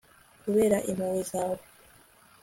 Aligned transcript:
kubera 0.41 0.77
impuhwe 0.91 1.21
zawe 1.31 1.59